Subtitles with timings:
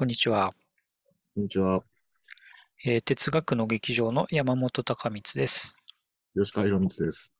[0.00, 0.54] こんにちは。
[1.34, 1.84] こんにちは。
[2.86, 5.76] えー哲学の劇場の山本隆光です。
[6.34, 7.34] 吉川博光です。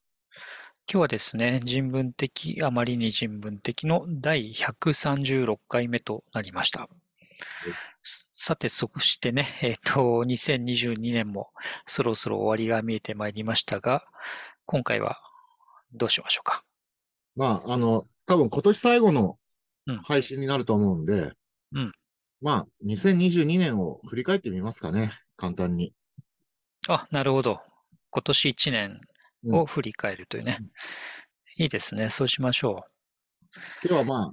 [0.87, 6.91] 今日はですね、人文的、あまりに人文的の第136回目となりました。
[8.35, 11.53] さて、そしてね、えっと、2022年も
[11.87, 14.04] そろそろ終わりが見えてまいりましたが、
[14.67, 15.17] 今回は
[15.95, 16.62] どうしましょうか？
[17.37, 19.38] まあ、あの、多分今年最後の
[19.87, 21.33] うん配信になると思うんで、
[21.73, 21.92] うん
[22.41, 25.12] まあ、2022年を振り返ってみますかね。
[25.37, 25.92] 簡単に。
[26.88, 27.60] あ、なるほど。
[28.10, 29.01] 今年1年
[29.52, 30.59] を振り返るというね。
[31.59, 32.09] いいですね。
[32.09, 32.84] そうしましょ
[33.83, 34.33] ではま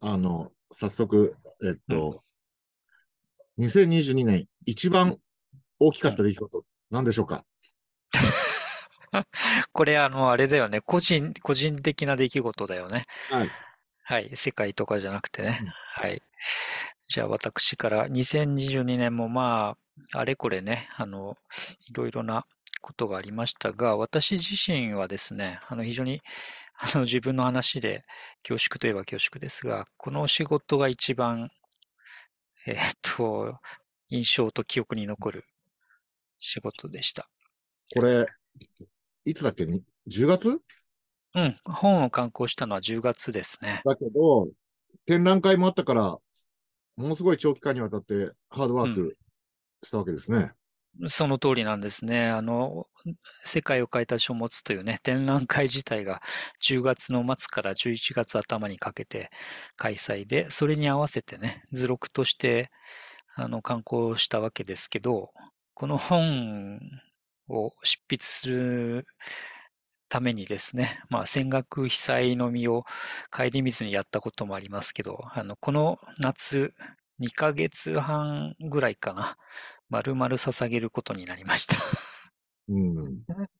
[0.00, 2.22] あ、あの、早速、えっと、
[3.58, 5.18] 2022年一番
[5.78, 7.44] 大きかった出来事、何でしょうか？
[8.14, 8.20] う。
[9.72, 10.80] これ、あの、あれだよね。
[10.80, 13.06] 個人、個人的な出来事だよね。
[13.28, 13.50] はい。
[14.02, 14.36] はい。
[14.36, 15.68] 世界とかじゃなくてねうん。
[15.68, 16.22] はい。
[17.10, 19.76] じゃあ私から2022年もま
[20.14, 21.36] あ、あれこれね、あの、
[21.88, 22.46] いろいろな
[22.80, 26.22] ことがありましたが、私自身はですね、あの非常に
[26.78, 28.04] あの自分の話で
[28.42, 31.50] 恐縮といえば恐縮ですが、この仕事が一番、
[32.66, 33.58] えーっと、
[34.08, 35.44] 印象と記憶に残る
[36.38, 37.28] 仕事でした。
[37.94, 38.26] これ、
[39.24, 39.66] いつだっけ？
[39.66, 40.60] に ?10 月
[41.34, 41.56] うん。
[41.64, 43.82] 本を刊行したのは10月ですね。
[43.84, 44.48] だけど、
[45.06, 46.18] 展覧会もあったから、
[47.00, 49.16] ものすごい長期間にわたってハードワーク
[49.82, 50.52] したわけですね。
[51.06, 52.28] その通りなんですね。
[52.28, 52.86] あの、
[53.44, 56.20] 世界を変えた書物というね、展覧会自体が
[56.62, 59.30] 10月の末から11月頭にかけて
[59.76, 62.70] 開催で、それに合わせてね、図録として、
[63.34, 65.30] あの、刊行したわけですけど、
[65.74, 66.80] この本
[67.48, 69.06] を執筆する
[70.10, 72.84] ためにですね、 まあ、戦学被災の身を
[73.30, 76.74] 顧みずにやったこともありますけど、あの、この夏、
[77.20, 79.36] 2ヶ月半ぐらいかな、
[79.88, 81.76] 丸々捧げることになりました。
[82.68, 83.24] うん。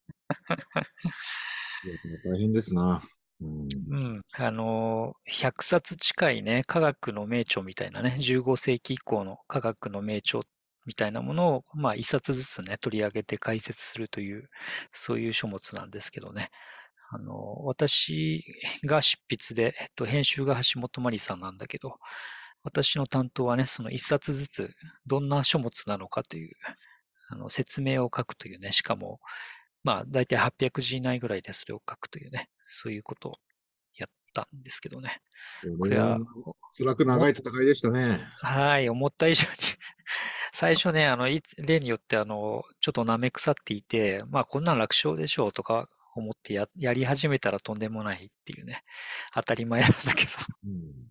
[2.25, 3.01] 大変ですな。
[3.41, 3.69] うん。
[3.89, 4.23] うん。
[4.33, 10.41] あの、100冊近いね、科学の名著みたいなね、15世紀以降の科学の名著
[10.91, 14.51] みたいなものを、まあ、一冊ずつね、取り上げて解説するという、
[14.91, 16.51] そういう書物なんですけどね。
[17.13, 18.45] あの、私
[18.85, 21.95] が執筆で、えっと、編集が橋本まりさんなんだけど、
[22.65, 24.71] 私の担当はね、その一冊ずつ、
[25.07, 26.51] どんな書物なのかという、
[27.29, 29.21] あの、説明を書くというね、しかも、
[29.85, 33.33] まあ、だいたい800字以内ぐらいでそれを書くというね、そういうことを
[33.97, 35.21] やったんですけどね。
[35.79, 36.19] これは、
[36.77, 38.27] 辛く長い戦いでしたね。
[38.41, 39.51] はい、思った以上に
[40.53, 48.83] 最初ね、あの、い例によって、あの、ちょっと舐め腐っていて、まあ、こんなん楽勝でしょうとか思ってや、やり始めたらとんでもないっていうね、
[49.35, 50.31] 当たり前なんだけど、
[50.67, 51.11] うん。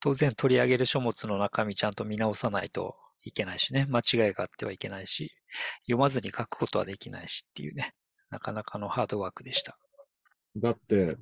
[0.00, 5.32] 当然取り上げる書物の中身ちゃんと見直さないといけないしね、間違いがあってはいけないし、
[5.82, 7.94] 読まずに書くことはできないしっていうね、
[8.30, 9.78] なかなかのハードワークでした。
[10.56, 11.16] だって、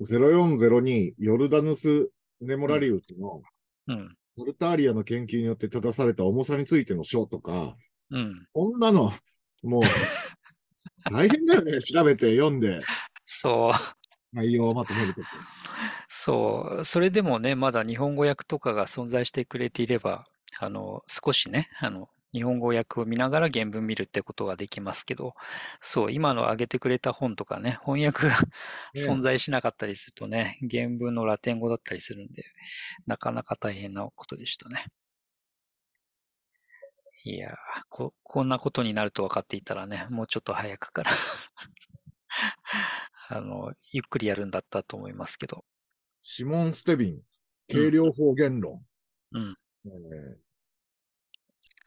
[0.00, 2.10] 0402ヨルダヌス・
[2.40, 3.42] ネモラリウスの
[3.88, 7.76] うん、モルターリアの研究によって正された重さについての書とか、
[8.10, 8.46] うん。
[8.52, 9.12] こんなの、
[9.62, 9.82] もう、
[11.10, 11.80] 大変だよね。
[11.80, 12.82] 調べて読んで、
[13.24, 13.72] そう。
[14.32, 15.24] 内容をまとめるとき。
[16.08, 20.26] そう、それでもね、まだ日本語訳とかが存在してくれていれば、
[20.60, 25.34] あの、少しね、あの、日本語訳を見ながら原文見るってことができますけど、
[25.80, 28.48] そう、今の挙げてくれた本とかね、翻訳がね
[28.94, 32.44] 存在しなかったりするとね、原文のラテン語だったりするんで、
[33.06, 34.86] なかなか大変なことでしたね。
[37.24, 37.54] いやー
[37.88, 41.10] こ、こんなことになると分かっていたらね、もうちょっと早くから
[43.28, 45.64] あの、ゆっくりやるんだったと思いますけど、
[46.22, 47.22] シモン・ステビン、
[47.68, 48.84] 軽量方言論。
[49.32, 49.56] うん。
[49.86, 50.45] えー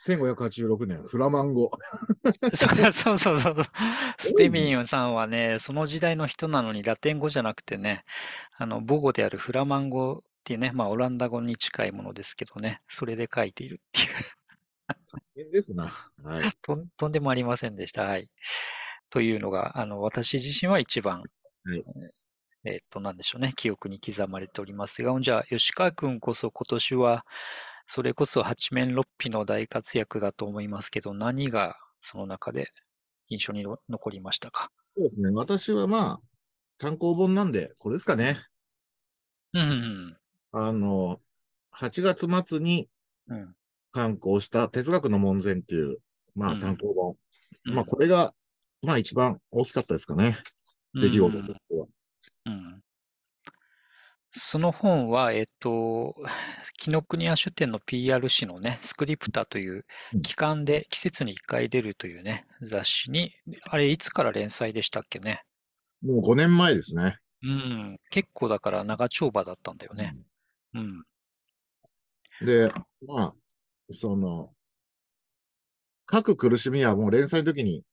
[0.06, 1.72] 1586年、フラマン語。
[2.54, 3.56] そうそうそうそう。
[4.18, 8.06] ステミンさんはね、その時代の人なのにラテン語じゃなくてね、
[8.58, 14.08] あの母語であるフラマン語っていうね、まあオランダ語に近いものですけどね、それで書いているっていう、
[15.36, 15.86] 変ですな。
[16.24, 16.52] はい。
[16.62, 18.04] とんとんでもありませんでした。
[18.04, 18.30] はい。
[19.10, 21.24] というのが、あの、私自身は一番、
[21.64, 21.84] はい
[22.66, 27.26] えっと、なんでしょうね、記憶に刻まれておりますが、じゃあ、吉川君こそ今年は、
[27.92, 32.72] それこそ八面六臂の大活躍だと思いますけど、何がその中で
[33.30, 34.70] 印象にの残りましたか？
[34.96, 35.32] そうですね。
[35.32, 36.20] 私はまあ、
[36.78, 38.38] 単行本なんで、これですかね。
[39.54, 40.18] うん
[40.52, 41.20] あの、
[41.76, 42.88] 8月末に。
[43.92, 45.98] 刊行した哲学の門前っていう、
[46.36, 47.16] まあうん単行本。
[47.66, 48.36] うんまあこれが、
[48.84, 50.38] まあ一番大きかったですかね。
[50.94, 51.88] 出来事としては。
[52.46, 52.84] うん。
[54.32, 56.16] その本は、えっと、
[56.78, 63.34] 紀ノ国屋書店の PR 誌のね、スクリプタといううん期間で季節に1回出るというね、雑誌に、
[63.64, 65.44] あれいつから連載でしたっけね？
[66.02, 67.18] もう5年前ですね。
[67.42, 70.16] うん、結構だから長丁場だったんだよね。
[70.74, 71.04] うん、
[72.46, 72.70] で、
[73.08, 73.36] まあ、
[73.92, 74.54] その、
[76.12, 77.84] 書く苦しみはもう連載の時に、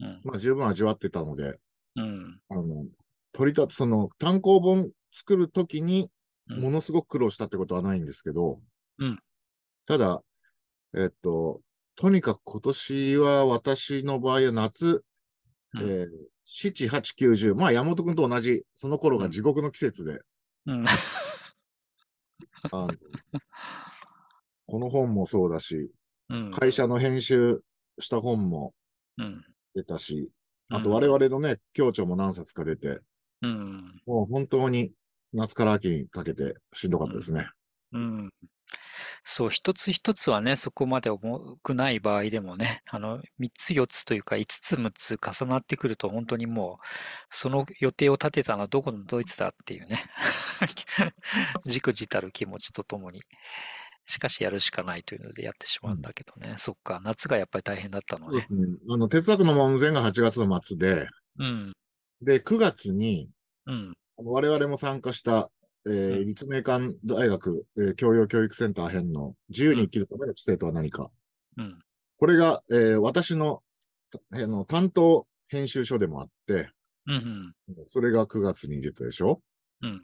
[0.00, 1.58] うん、まあ十分味わってたので、
[1.96, 2.86] うん、あの、
[3.32, 6.10] 取り立つ、その単行本作る時に
[6.50, 6.60] うん。
[6.60, 8.60] ものすごく苦労したってことはないんですけど、
[8.98, 9.18] うん。
[9.86, 10.22] ただ、
[10.96, 11.60] えっと、
[11.96, 15.04] とにかく今年は私の場合は夏、
[15.74, 15.82] うん。
[15.82, 16.08] えー
[16.54, 20.20] 7、8、9、10、まあ山本くんと同じ、その頃が地獄の季節で、
[20.66, 20.92] うん、あ
[22.72, 22.88] の
[24.66, 25.90] この本もそうだし、
[26.28, 27.62] うん、会社の編集
[27.98, 28.74] した本も
[29.16, 29.42] うん、
[29.74, 30.30] 出たし、
[30.68, 30.76] うん。
[30.76, 33.00] あと我々のね、協調も何冊か出て、
[33.40, 34.92] うん、もう本当に
[35.32, 37.46] 夏から秋にかけてしんどかったですね。
[37.92, 38.30] うん。
[39.24, 46.86] そう、一つ一つはね、そこまで重くない場合でもね、あの、三つ四つというか、五つ六つ重なってくると、本当にもう、
[47.28, 50.02] その予定を立てたのはどこのドイツだっていうね、
[51.66, 53.20] じくじたる気持ちとともに、
[54.04, 58.46] しかしやるしかないというのでやってしまうんだけどね、そっか、夏がやっぱり大変だったのね。
[58.48, 58.94] そう。
[58.94, 61.08] あの、哲学の門前が8月の末で、
[61.38, 61.72] うん、
[62.20, 63.28] で、9月に、
[64.16, 65.50] 我々も参加した、
[65.86, 66.26] えーうん。
[66.26, 71.10] 立命館大学、えー教養教育センター編の自由に生きるための知性とは何か。
[71.58, 71.78] うん、
[72.18, 73.62] これが、えー私の
[74.30, 76.70] あの担当編集書でもあって、
[77.06, 77.54] うん、
[77.86, 79.40] それが9月に出たでしょ？
[79.82, 80.02] うん。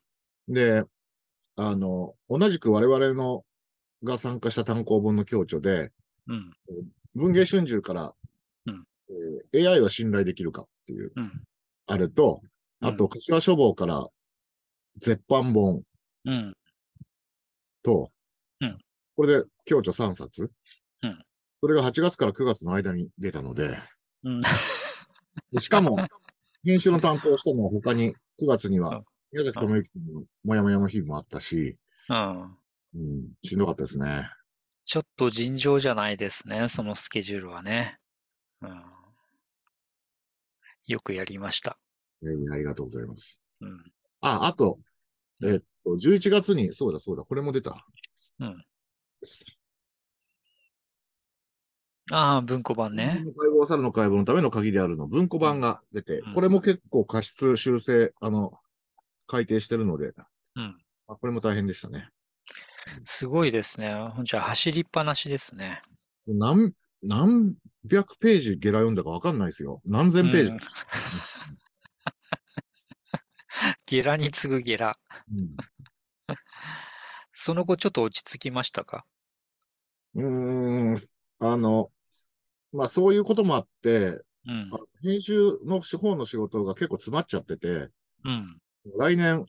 [0.48, 0.82] で、
[1.56, 3.44] あの、同じく我々の
[4.02, 5.90] が参加した単行本の協調で、
[6.26, 6.52] うん、
[7.14, 8.14] 文芸春秋から、
[8.66, 8.84] うん。
[9.52, 11.42] えー AI は信頼できるかっていう、うん、
[11.86, 12.40] あれと、
[12.80, 14.06] あと、柏書房から
[14.98, 15.82] 絶版本。
[16.24, 16.56] うん、
[17.82, 18.10] と、
[18.60, 18.78] うん。
[19.16, 20.50] これで共著3冊、
[21.02, 21.24] うん。
[21.60, 23.78] それが8月から9月の間に出たので、
[24.24, 24.42] うん、
[25.52, 25.96] でしかも、
[26.64, 31.78] 編集の担当したのは他に9月にはうん、宮崎智之のもやもやの日もあったし、
[32.08, 32.56] うん。
[32.94, 34.30] うん、しんどかったですね。
[34.84, 37.98] ちょっと尋常じゃないですね、そのスケジュールはね。
[38.60, 38.82] うん、
[40.86, 41.78] よくやりました。
[42.22, 43.40] えーありがとうございます。
[43.60, 44.78] うん、あ、あと、
[45.42, 47.84] えっと、11月に、そうだそうだ、これも出た。
[48.40, 48.64] うん。
[52.10, 53.24] ああ、文庫版ね。
[53.36, 58.52] 解剖猿の解剖のための鍵であるの文庫版が出て、うんこれも結構過失修正、あの、
[59.26, 60.14] 改訂してるので、
[60.56, 60.76] うん。
[61.06, 62.08] あこれも大変でしたね。
[63.04, 63.94] すごいですね。
[63.94, 65.82] ほんじゃ、走りっぱなしですね。
[66.26, 66.72] 何、
[67.02, 67.54] 何
[67.84, 69.82] 百ページゲラ読んだかわかんないですよ。
[69.84, 70.52] 何千ページ。
[70.52, 70.58] うん
[73.86, 74.96] ゲラに次ぐゲラ。
[75.32, 75.56] うん
[77.32, 79.06] その後ちょっと落ち着きましたか？
[80.14, 80.96] うーん、
[81.38, 81.92] あの、
[82.72, 84.78] まあそういうこともあって、うんあ。
[85.02, 87.90] 編集の方の仕事が結構詰まっちゃってて、
[88.24, 88.60] うん。
[88.96, 89.46] 来年、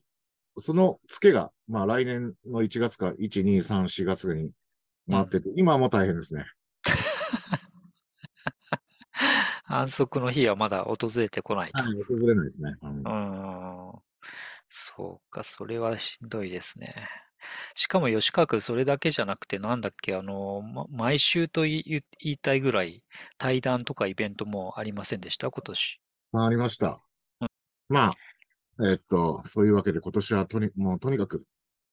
[0.58, 4.52] その付けが、まあ来年の1月から1、2、3、4月に
[5.10, 6.46] 回ってて、今はもう大変ですね。
[9.66, 11.82] 安息の日はまだ訪れてこないと。
[11.82, 12.76] はい、訪れないですね。
[12.82, 13.04] うん。
[14.70, 16.96] そうか、それはしんどいですね。
[17.76, 22.04] しかも吉川君、それだけじゃなくて、なんだっけ、あの、ま毎週と言い言
[22.34, 23.04] いたいぐらい、
[23.38, 26.02] 対談とかイベントもありませんでした、今年。
[26.34, 27.02] あありました。
[27.88, 31.44] まあ、えっと、そういうわけで今年はとに、もうとにかく、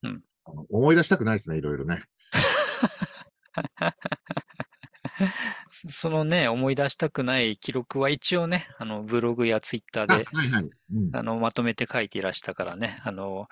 [0.03, 0.23] うん
[0.69, 2.05] 思い出したくないですね、いろいろね。
[5.71, 10.63] そそのね、思い出したくない記録は一応ね、あの、ブログやツイッターあ、で、はいはい。
[10.63, 13.49] うんあの、まとめて書いていらしたからね、あの、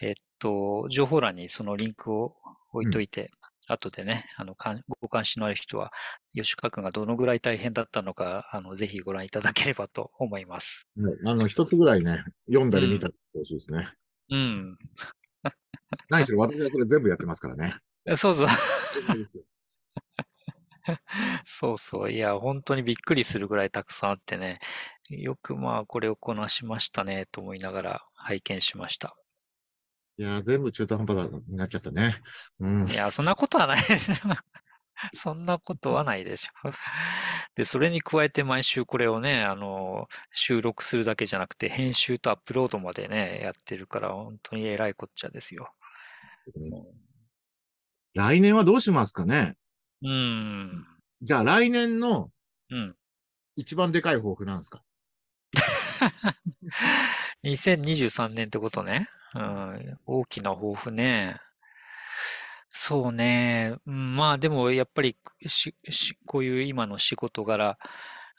[0.00, 2.36] えっと、情報欄にそのリンクを
[2.72, 3.30] 置いといて、
[3.68, 5.92] 後でね、あの、かんご関心のある人は、
[6.32, 10.88] 吉川君がどのぐらい大変だったのか、あの、ぜひご覧いただければと思います。
[10.96, 13.88] はいあの、一つぐらいね、読んだり見たりしてほしいですね。
[14.30, 14.78] うん。
[16.10, 17.74] 何しろ私はそれ全部やってますからね。
[18.16, 18.46] そうそう。
[21.44, 22.12] そうそう。
[22.12, 24.58] いや、本当にびっくりするぐらいたくさんあってね、
[25.08, 29.16] よくまあ、これをこなしましたね、と思いながら拝見しました。
[30.16, 32.14] いやー、全部中途半端になっちゃったね。
[32.60, 32.88] うん。
[32.88, 33.78] いや、そんなことはない。
[35.12, 36.70] そんなことはないでしょ。
[37.56, 45.72] で、それに加えて毎週これをね、あの、収録するだけじゃなくて、編集とアップロードまでね、やってるから、本当に偉いこっちゃですよ。
[48.14, 49.56] 来年はどうしますかね
[50.02, 50.86] うーん。
[51.22, 52.30] じゃあ来年の
[52.70, 52.96] うん。
[53.56, 54.82] 一番でかい抱負なんですか？
[57.44, 59.08] 2023年ってことね。
[59.34, 61.36] うん、大きな抱負ね。
[62.70, 63.76] そうね。
[63.86, 67.78] うんまあでもやっぱりし、し、こういう今の仕事柄、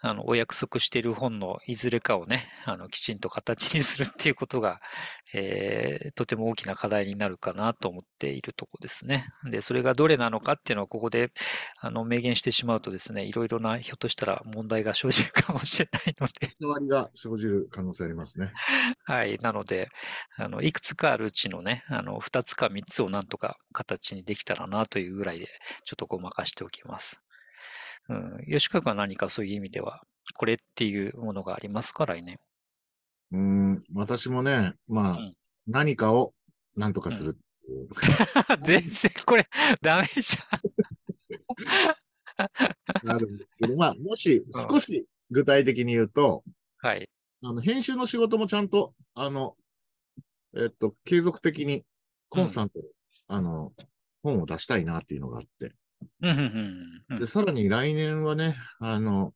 [0.02, 4.82] あの、お約束している本のいずれかをね、あの、きちんと形にするっていうことが、
[5.34, 9.28] えーとても大きな課題になるかなと思っているとこですね。
[9.50, 11.32] で、それがどれなのかっていうのをここで、
[11.80, 18.52] あの、明言してしまうとですね、いろいろな、ひょっとしたら問題が生じるかもしれないので、伝わりが生じる可能性ありますね。
[19.04, 19.38] はい。
[19.40, 19.90] なので、
[20.38, 25.48] あの、いくつかあるうちのね、あの、二つか三つをなんとか形にできたらなというぐらいで、
[25.84, 27.22] ちょっとごまかしておきます。
[28.10, 28.46] うん。
[28.48, 30.04] 吉川君は何かそういう意味では、
[30.36, 32.40] これっていうものがありますか、来年？
[33.32, 35.34] うーん、私もね、まあ、うん
[35.68, 36.34] 何かを
[36.76, 37.88] 何とかするう。
[38.66, 39.48] 全然これ、
[39.82, 40.38] ダメじ
[43.08, 46.90] あるんですけど、まあ、もし少し具体的に言うと、ゃん。
[46.90, 47.10] はい。
[47.42, 49.56] あの、編集の仕事もちゃんと、あの、
[50.56, 51.84] えっと、継続的に、
[52.30, 52.86] コンスタントに、
[53.28, 53.74] あの、
[54.22, 55.74] 本を出したいなっていうのがあって。
[56.22, 59.34] うん、うん、うんうんで、さらに来年はね、あの、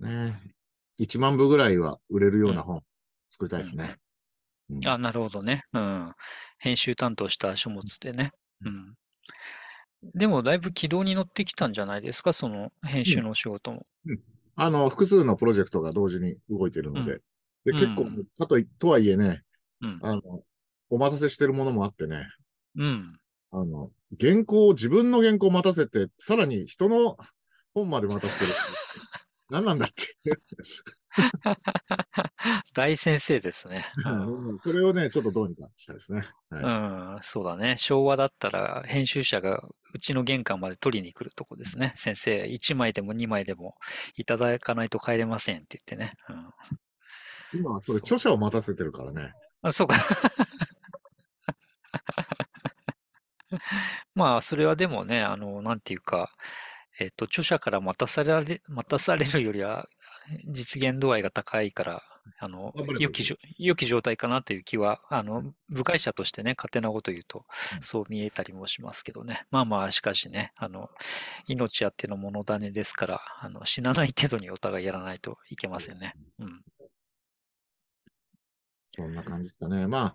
[0.00, 0.40] ね、
[1.00, 2.82] 1万部ぐらいは売れるような本
[3.30, 3.84] 作りたいですね。
[3.84, 3.94] うん
[4.86, 5.62] あ、なるほどね。
[5.74, 6.12] うん。
[6.58, 8.30] 編集担当した書物でね。
[8.64, 8.94] うん。
[10.14, 13.86] でも、だいぶ軌道に乗ってきたんじゃないですか、その編集のお仕事も。
[14.56, 17.20] あの、複数のプロジェクトが同時に動いているので。
[17.64, 18.06] で、うん結構、
[18.38, 19.42] かとい、とはいえね、
[19.82, 19.98] うん。
[20.02, 20.22] あの、
[20.88, 22.26] お待たせしてるものもあってね、
[22.76, 23.18] うん。
[23.50, 23.90] あの、
[24.20, 27.16] 原稿を、自分の原稿を待たせて、さらに人の
[27.74, 28.52] 本まで待たせてる。
[29.50, 29.94] 何なんだって。
[32.74, 33.84] 大先生ですね。
[34.56, 36.22] それをね、ちょっとどうにかしたいですね。
[36.50, 36.62] はい
[37.16, 37.76] うん、そうだね。
[37.78, 39.60] 昭和だったら編集者が
[39.94, 41.92] うちの玄関まで取りに来るとこですね。
[41.96, 43.74] 先生、1枚でも2枚でも
[44.16, 46.14] いただかないと帰れませんって言ってね。
[47.52, 49.34] うん、今はそれ著者を待たせてるからね。
[49.62, 49.96] あそうか。
[54.14, 56.30] まあ、それはでもね、あの、なんていうか、
[57.00, 59.86] えっと、著者から待たされ、待たされるよりは、
[60.46, 62.02] 実現度合いが高いから、
[62.38, 63.22] あの良き
[63.58, 67.44] 良き状態かなという気は、あの、部外者としてね、勝手なこと言うと
[67.76, 69.46] う、んそう見えたりもしますけどね。
[69.50, 70.88] まあまあ、しかしね、あの、
[71.46, 76.14] 命あっての物種ですから、あの、死なない程度にお互いやらないといけませんね。
[76.38, 76.62] うん。
[78.88, 79.86] そんな感じですかね。
[79.86, 80.14] ま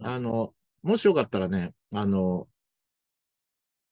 [0.00, 0.52] うんあ、あの、
[0.82, 2.48] もしよかったらね、あの、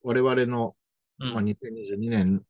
[0.04, 0.76] 我々の、
[1.18, 2.42] うんまあ、2022年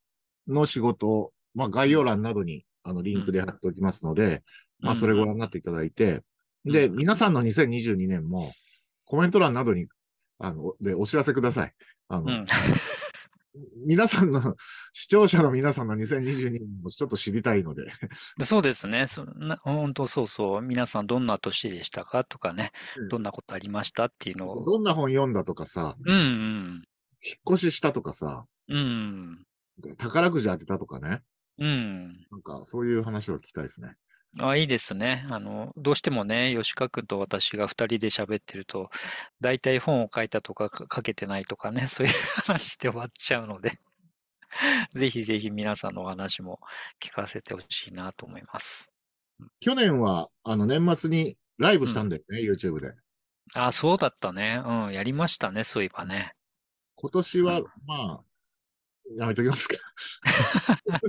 [0.46, 4.42] の仕事を、まあ、概要欄などに、あの、リンクで貼っておきますので、
[4.80, 6.22] まあ、それご覧になっていただいて、うん
[6.64, 8.52] で、皆さんの2022年も、
[9.04, 9.86] コメント欄などに、
[10.38, 11.72] あの、で、お知らせください。
[12.08, 12.46] あの、うん。
[13.86, 14.56] 皆さんの、
[14.92, 17.84] 視聴者の皆さんの2022年もちょっと知りたいので、
[18.42, 19.06] そうですね。
[19.06, 20.62] そな本当そうそう。
[20.62, 24.64] 皆さんどんな年でしたかとかねうん、どんなことありましたっていうのを。
[24.64, 26.84] どんな本読んだとかさ、うんうん。
[27.24, 29.44] 引っ越ししたとかさ、うん。
[29.98, 31.22] 宝くじ当てたとかね、
[31.58, 32.12] うん。
[32.30, 33.94] なんかそういう話を聞きたいですね。
[34.40, 35.24] あ、いいですね。
[35.30, 38.90] あの、どうしてもね、吉川君と私が二人で喋ってると、
[39.40, 42.12] 大体本を書いたとかか書けてないとかね、 そういう
[42.44, 43.72] 話で終わっちゃうので、
[44.92, 46.60] ぜひぜひ皆さんのお話も
[47.00, 48.92] 聞かせてほしいなと思います。
[49.60, 52.92] 去年は、あの、年末にライブしたんだよね、YouTube で。
[53.54, 54.60] あ、そうだったね。
[54.64, 56.34] うん、やりましたね、そういえばね。
[56.96, 58.24] 今年はうん、まあ、
[59.18, 59.76] やめときますか。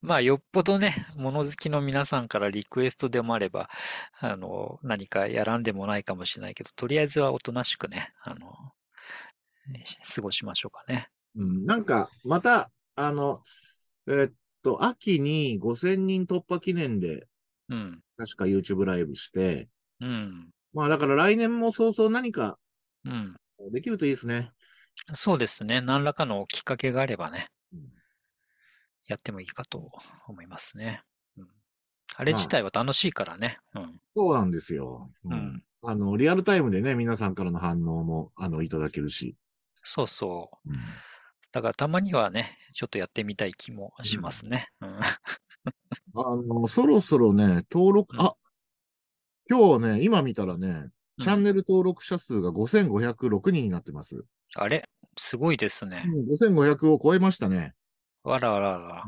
[0.00, 3.68] まあ、よっぽどね、物好きの皆さんからリクエストでもあれば、
[4.18, 8.52] あの、何かやらんでもないかもしれないけど、とりあえずはおとなしくね、あの、
[10.14, 11.08] 過ごしましょうかね。
[11.36, 13.42] うん、なんか、また、あの、
[14.06, 14.32] えーっ
[14.62, 17.26] と、秋に5000人突破記念で、
[17.68, 19.68] うん、確か YouTube ライブして、
[20.00, 22.58] うん、まあだから来年も早々何か
[23.04, 23.36] うん。
[23.70, 24.50] できるといいですね。
[25.14, 25.80] そうですね。
[25.80, 27.80] 何らかのきっかけがあればね、うん
[29.06, 29.90] やってもいいかと
[30.28, 31.02] 思いますね。
[31.36, 31.48] うん、
[32.14, 33.58] あれまあ自体は楽しいからね。
[33.74, 34.00] うん。
[34.14, 35.10] そうなんですよ。
[35.24, 39.36] うんうんあの、リアルタイムでね、皆さんからの反応も、あの、いただけるし。
[39.82, 40.70] そうそう。
[40.70, 40.78] うん
[41.50, 44.68] だからたまにはね、ちょっとやってみたい気もしますね。
[44.80, 44.98] うん。
[44.98, 48.34] あの、そろそろね、登録、うんあ、
[49.50, 50.88] 今日ね、今見たらね、
[51.22, 54.24] チャンうんネル登録者数が5506人になってます。
[54.56, 54.88] あれ？
[55.18, 56.04] すごいですね。
[56.06, 57.74] うん、5500を超えましたね。
[58.24, 59.04] あらあらあら。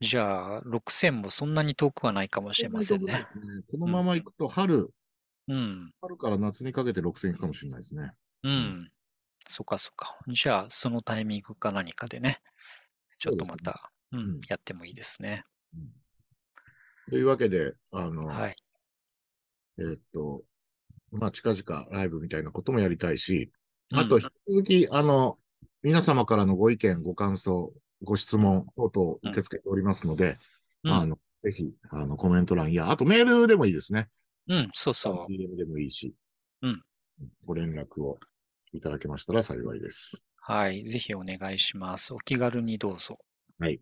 [0.00, 3.24] じゃあ、6000もそんなに遠くはないかもしれませんねね
[3.70, 4.90] このまま行くと春、
[5.48, 5.92] うん。
[6.00, 8.12] 春から夏にかけて6000行くかもしれないですね。
[8.42, 8.90] うん。
[9.48, 10.18] そっかそっか。
[10.26, 12.40] じゃあ、そのタイミングか何かでね、
[13.18, 15.44] ちょっとまた、ううんん、やってもいいですね。
[17.08, 18.56] というわけで、あの、はい。
[19.78, 20.42] えーっと、
[21.12, 23.50] まあ、近々ライブみたいなこともやりたいし、
[23.92, 25.38] うんあと、引き続き、あの、
[25.82, 30.38] 皆様からのご意見、ご感想、ご質問等々受け付けておりますので、
[30.84, 34.08] うんあの、ぜひ、あの、コメント欄や、あとメールでもいいですね。
[34.48, 36.14] うん、そうそ DM でもいいし、
[36.62, 36.82] うん
[37.44, 38.18] ご連絡を
[38.72, 40.26] いただけましたら幸いです。
[40.48, 40.52] う。
[40.52, 40.84] はい。
[40.84, 42.14] ぜひお願いします。
[42.14, 43.18] お気軽にどうぞ。
[43.58, 43.80] はい。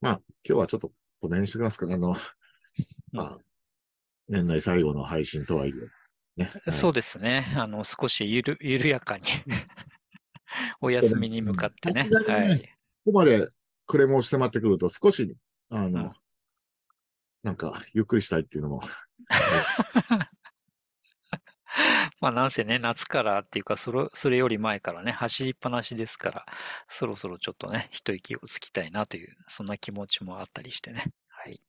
[0.00, 0.92] まあ、今日はちょっと
[1.22, 2.14] お願いしてきますかあの、
[3.12, 3.38] まあ、
[4.28, 5.72] 年内最後の配信とはいえ、
[6.36, 6.50] ね。
[6.68, 7.46] そうですね。
[7.56, 9.24] あの、少しゆる、緩やかに
[10.80, 12.08] お休みに向かってね。
[12.08, 12.60] ねはい。
[12.60, 13.48] ここまで
[13.86, 15.36] クレームをしてまってくると、少し、
[15.70, 16.12] あの、うん
[17.46, 18.82] なんか、ゆっくりしたいっていうのも、
[22.20, 26.46] まあ、なんせね、夏からっていうか、それ、それより前からね、走りっぱなしですから、
[26.88, 31.04] そろそろちょっとね、一息をつきたいなという、そんな気持ちもあったりしてね。
[31.28, 31.62] はい。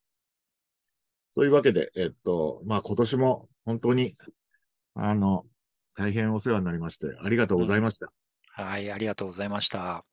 [1.29, 4.15] そういうわけで、えっと、まあ今年も本当に、
[4.99, 5.45] あの、
[5.95, 8.11] 大変お世話になりまして、ありがとうございました。
[8.49, 10.03] はい、ありがとうございました。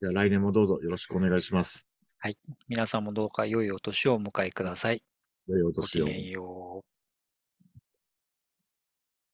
[0.00, 1.86] じゃあ来年もどうぞよろしくお願いします。
[2.68, 5.02] 皆さんもどうか良いお年をお迎えください。
[5.46, 6.82] 良いおご年を。